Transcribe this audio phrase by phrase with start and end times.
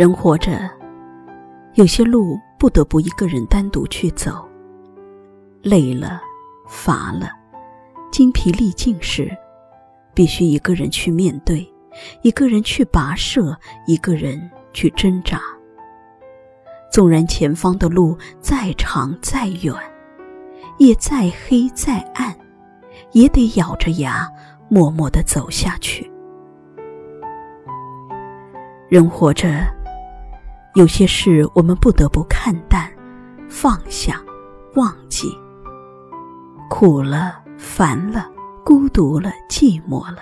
[0.00, 0.58] 人活着，
[1.74, 4.48] 有些路不得不一个人单独去走。
[5.60, 6.22] 累了，
[6.66, 7.28] 乏了，
[8.10, 9.30] 精疲力尽时，
[10.14, 11.70] 必须一个人去面对，
[12.22, 13.54] 一个人去跋涉，
[13.86, 15.38] 一个人去挣扎。
[16.90, 19.74] 纵然前方的路再长再远，
[20.78, 22.34] 也再黑再暗，
[23.12, 24.26] 也得咬着牙
[24.70, 26.10] 默默地走下去。
[28.88, 29.46] 人活着，
[30.74, 32.88] 有些事我们不得不看淡、
[33.48, 34.22] 放下、
[34.76, 35.28] 忘记。
[36.68, 38.30] 苦了、烦了、
[38.64, 40.18] 孤独了、寂寞了，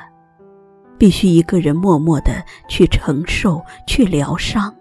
[0.96, 4.74] 必须一个人默默的去承受、去疗伤。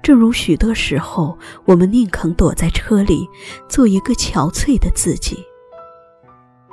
[0.00, 3.28] 正如许多时候，我们宁肯躲在车里，
[3.68, 5.36] 做一个憔悴的自己，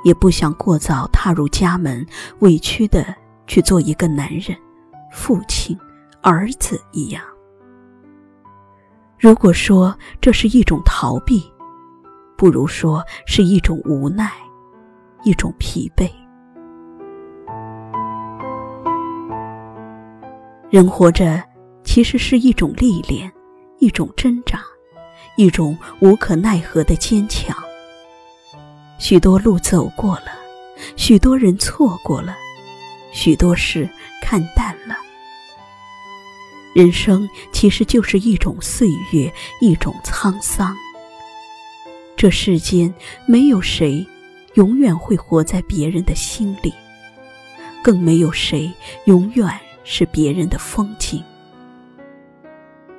[0.04, 2.06] 也不想过早踏入家门，
[2.38, 3.04] 委屈的
[3.48, 4.56] 去做一个男人。
[5.10, 5.76] 父亲、
[6.26, 7.22] 儿子一样。
[9.16, 11.40] 如果说这是一种逃避，
[12.36, 14.32] 不如说是一种无奈，
[15.22, 16.10] 一种疲惫。
[20.68, 21.40] 人活着，
[21.84, 23.32] 其实是一种历练，
[23.78, 24.60] 一种挣扎，
[25.36, 27.56] 一种无可奈何的坚强。
[28.98, 30.32] 许多路走过了，
[30.96, 32.34] 许多人错过了，
[33.12, 33.88] 许多事
[34.20, 35.05] 看淡了。
[36.76, 39.32] 人生其实就是一种岁月，
[39.62, 40.76] 一种沧桑。
[42.18, 42.92] 这世间
[43.26, 44.06] 没有谁
[44.56, 46.70] 永远会活在别人的心里，
[47.82, 48.70] 更没有谁
[49.06, 49.48] 永远
[49.84, 51.24] 是别人的风景。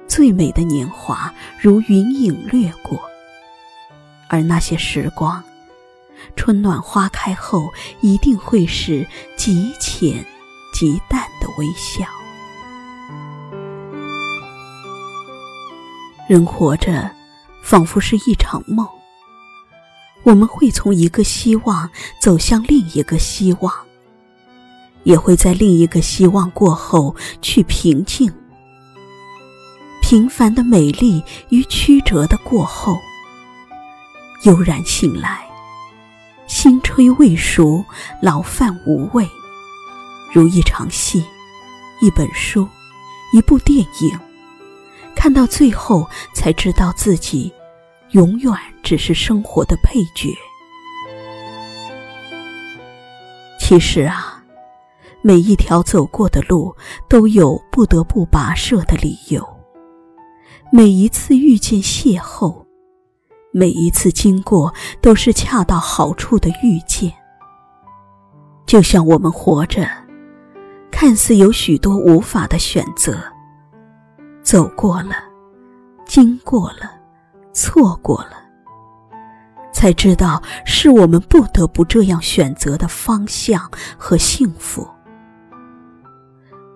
[0.07, 1.31] 最美的年华
[1.61, 2.99] 如云影掠过，
[4.27, 5.43] 而那些时光，
[6.35, 9.05] 春暖花开后，一定会是
[9.37, 10.25] 极浅
[10.73, 12.07] 极淡的微笑。
[16.27, 17.09] 人活着，
[17.63, 18.85] 仿佛是一场梦。
[20.23, 21.89] 我们会从一个希望
[22.19, 23.73] 走向另一个希望，
[25.03, 28.29] 也会在另一个希望过后去平静。
[30.01, 32.97] 平凡的美丽与曲折的过后，
[34.43, 35.47] 悠然醒来，
[36.45, 37.85] 新炊未熟，
[38.21, 39.25] 老饭无味，
[40.33, 41.23] 如一场戏，
[42.01, 42.67] 一本书，
[43.31, 44.26] 一部电影。
[45.27, 47.51] 看到最后，才知道自己
[48.11, 50.33] 永远只是生活的配角。
[53.59, 54.41] 其实啊，
[55.21, 56.73] 每一条走过的路
[57.09, 59.45] 都有不得不跋涉的理由，
[60.71, 62.63] 每一次遇见邂逅，
[63.51, 67.11] 每一次经过都是恰到好处的遇见。
[68.65, 69.85] 就像我们活着，
[70.89, 73.21] 看似有许多无法的选择。
[74.47, 75.15] 走过了，
[76.05, 76.89] 经过了，
[77.51, 78.37] 错过了，
[79.73, 84.87] 才知道是我们不得不这样选择的方向和幸福。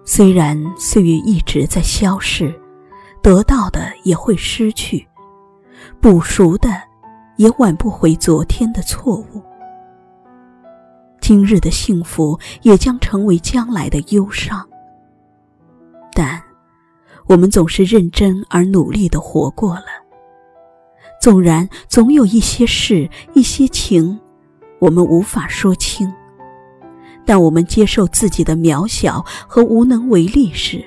[0.03, 2.53] 虽然岁月一直在消逝，
[3.23, 5.07] 得到的也会失去，
[6.01, 6.69] 补赎的
[7.37, 9.41] 也挽不回昨天的错误，
[11.21, 14.67] 今日的幸福也将成为将来的忧伤。
[16.13, 16.43] 但。
[17.31, 19.85] 我们总是认真而努力的活过了，
[21.21, 24.19] 纵然总有一些事、一些情，
[24.79, 26.13] 我们无法说清，
[27.25, 30.83] 但我们接受自己的渺小和无能为力时，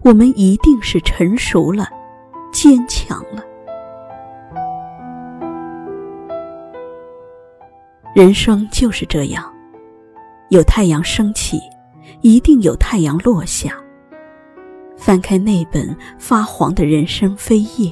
[0.00, 1.86] 我们一定是成熟了，
[2.50, 3.44] 坚强了。
[8.14, 9.44] 人生就是这样，
[10.48, 11.60] 有太阳升起，
[12.22, 13.78] 一定有太阳落下。
[15.08, 17.90] 翻开那本发黄的人生扉页，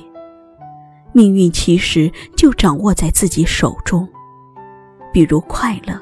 [1.14, 4.06] 命运其实就掌握在自己手中。
[5.14, 5.98] 比如快乐，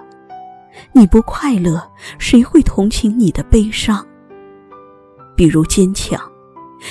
[0.90, 1.80] 你不快乐，
[2.18, 4.04] 谁会同情你的悲伤？
[5.36, 6.20] 比如坚强，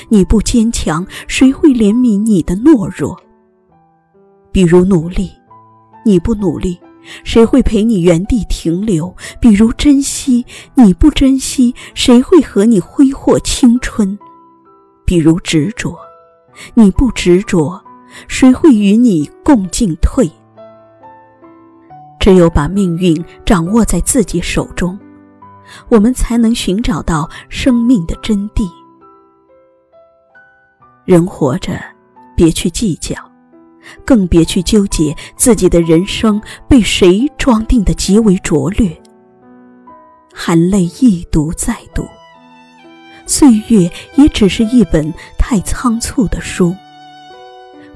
[0.07, 3.19] 你不坚强，谁会怜悯你的懦弱？
[4.53, 5.33] 比如努力，
[6.05, 6.79] 你不努力。
[7.23, 9.15] 谁会陪你原地停留？
[9.39, 10.45] 比如珍惜，
[10.75, 14.17] 你不珍惜，谁会和你挥霍青春？
[15.05, 15.97] 比如执着，
[16.73, 17.81] 你不执着，
[18.27, 20.31] 谁会与你共进退？
[22.19, 24.97] 只有把命运掌握在自己手中，
[25.89, 28.63] 我们才能寻找到生命的真谛。
[31.03, 31.77] 人活着，
[32.33, 33.32] 别去计较。
[34.05, 39.01] 更别去纠结自己的人生被谁装订的极为拙劣，
[40.33, 42.07] 含泪一读再读，
[43.25, 46.75] 岁月也只是一本太仓促的书。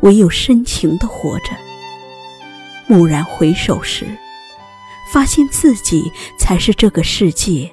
[0.02, 1.46] 唯有深情的活着，
[2.88, 4.06] 蓦然回首时，
[5.12, 7.70] 发现自己才是这个世界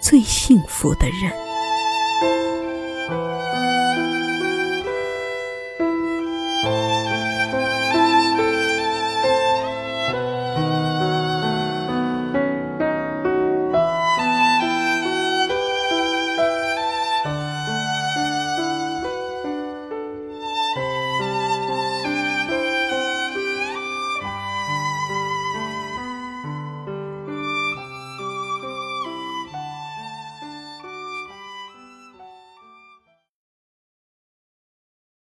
[0.00, 1.41] 最幸福的人。